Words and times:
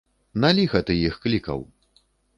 На 0.45 0.49
ліха 0.59 0.81
ты 0.87 0.97
іх 1.09 1.19
клікаў? 1.27 1.59